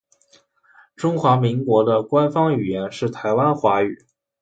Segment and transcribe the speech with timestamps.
[0.95, 4.07] 中华民国的官方语言是台湾华语。